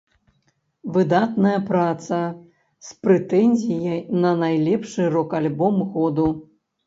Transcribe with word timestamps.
Выдатная 0.93 1.57
праца 1.67 2.19
з 2.87 3.05
прэтэнзіяй 3.05 4.01
на 4.25 4.31
найлепшы 4.43 5.03
рок-альбом 5.17 5.75
году. 5.99 6.27